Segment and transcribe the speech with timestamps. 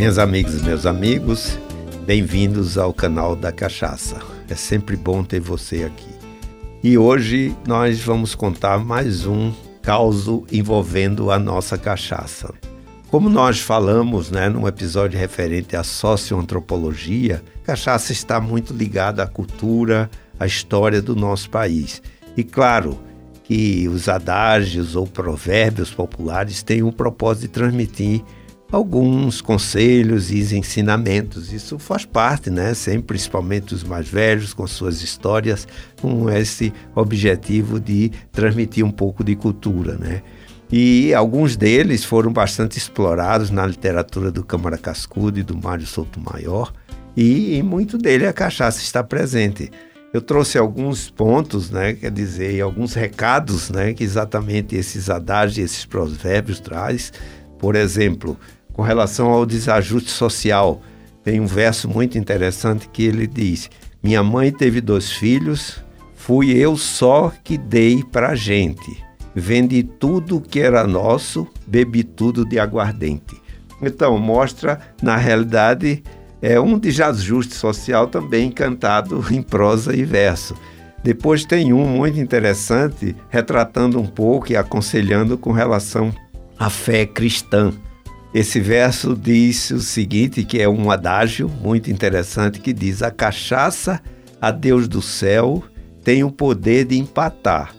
[0.00, 1.58] Minhas amigas e meus amigos,
[2.06, 4.18] bem-vindos ao canal da Cachaça.
[4.48, 6.08] É sempre bom ter você aqui.
[6.82, 9.52] E hoje nós vamos contar mais um
[9.82, 12.50] caso envolvendo a nossa cachaça.
[13.10, 20.10] Como nós falamos né, num episódio referente à socioantropologia, cachaça está muito ligada à cultura,
[20.38, 22.00] à história do nosso país.
[22.38, 22.98] E claro
[23.44, 28.24] que os adágios ou provérbios populares têm o propósito de transmitir
[28.70, 31.52] alguns conselhos e ensinamentos.
[31.52, 32.74] Isso faz parte, né?
[32.74, 35.66] Sempre, principalmente os mais velhos, com suas histórias,
[36.00, 40.22] com esse objetivo de transmitir um pouco de cultura, né?
[40.72, 46.20] E alguns deles foram bastante explorados na literatura do Câmara Cascudo e do Mário Souto
[46.20, 46.72] Maior,
[47.16, 49.68] e em muito dele a cachaça está presente.
[50.12, 55.84] Eu trouxe alguns pontos, né, quer dizer, alguns recados, né, que exatamente esses adágios, esses
[55.84, 57.12] provérbios traz.
[57.58, 58.38] Por exemplo,
[58.80, 60.80] com relação ao desajuste social,
[61.22, 63.68] tem um verso muito interessante que ele diz:
[64.02, 70.40] Minha mãe teve dois filhos, fui eu só que dei para a gente Vendi tudo
[70.40, 73.38] que era nosso, bebi tudo de aguardente.
[73.82, 76.02] Então, mostra, na realidade,
[76.40, 80.54] é um desajuste social também cantado em prosa e verso.
[81.04, 86.10] Depois tem um muito interessante, retratando um pouco e aconselhando com relação
[86.58, 87.74] à fé cristã.
[88.32, 94.00] Esse verso diz o seguinte, que é um adágio muito interessante, que diz, a cachaça,
[94.40, 95.64] a Deus do céu,
[96.04, 97.74] tem o poder de empatar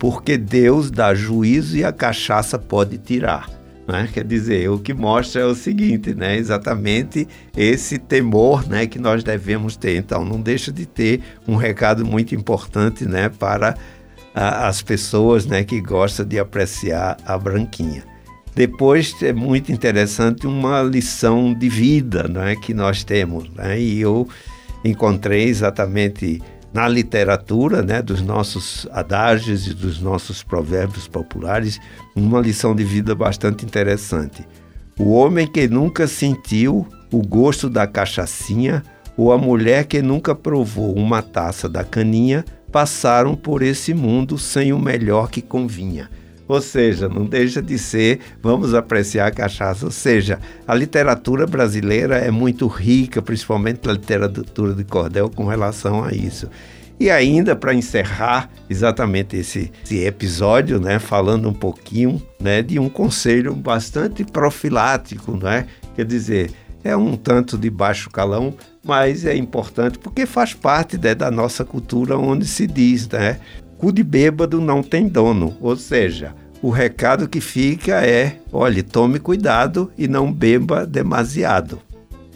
[0.00, 3.50] porque Deus dá juízo e a cachaça pode tirar.
[3.86, 4.08] Né?
[4.10, 6.38] Quer dizer, o que mostra é o seguinte, né?
[6.38, 9.98] exatamente esse temor né, que nós devemos ter.
[9.98, 13.74] Então, não deixa de ter um recado muito importante né, para
[14.34, 18.02] a, as pessoas né, que gostam de apreciar a branquinha.
[18.54, 23.48] Depois é muito interessante uma lição de vida né, que nós temos.
[23.50, 23.80] Né?
[23.80, 24.28] E eu
[24.84, 31.80] encontrei exatamente na literatura, né, dos nossos adágios e dos nossos provérbios populares,
[32.14, 34.46] uma lição de vida bastante interessante.
[34.98, 38.82] O homem que nunca sentiu o gosto da cachaçinha
[39.16, 44.72] ou a mulher que nunca provou uma taça da caninha passaram por esse mundo sem
[44.72, 46.08] o melhor que convinha.
[46.50, 49.84] Ou seja, não deixa de ser, vamos apreciar a cachaça.
[49.84, 56.02] Ou seja, a literatura brasileira é muito rica, principalmente a literatura de cordel, com relação
[56.02, 56.50] a isso.
[56.98, 62.88] E ainda para encerrar exatamente esse, esse, episódio, né, falando um pouquinho né, de um
[62.88, 65.68] conselho bastante profilático, né?
[65.94, 66.50] quer dizer,
[66.82, 71.64] é um tanto de baixo calão, mas é importante porque faz parte né, da nossa
[71.64, 73.38] cultura onde se diz, né?
[73.80, 79.18] Cu de bêbado não tem dono, ou seja, o recado que fica é: olhe, tome
[79.18, 81.80] cuidado e não beba demasiado.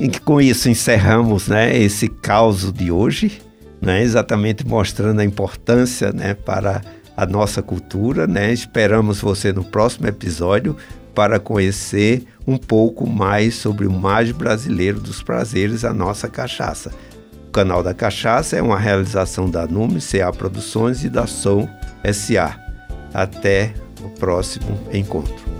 [0.00, 3.42] E com isso encerramos né, esse caos de hoje,
[3.78, 6.80] né, exatamente mostrando a importância né, para
[7.14, 8.26] a nossa cultura.
[8.26, 8.50] Né?
[8.50, 10.74] Esperamos você no próximo episódio
[11.14, 16.90] para conhecer um pouco mais sobre o mais brasileiro dos prazeres, a nossa cachaça.
[17.54, 21.68] Canal da Cachaça é uma realização da Nume CA Produções e da Som
[22.12, 22.58] SA.
[23.14, 23.72] Até
[24.02, 25.53] o próximo encontro.